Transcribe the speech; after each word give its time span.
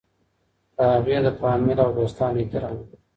د 0.75 0.77
هغې 0.93 1.17
د 1.25 1.27
فاميل 1.39 1.77
او 1.85 1.89
دوستانو 1.97 2.39
احترام 2.41 2.75
وکړئ 2.77 2.97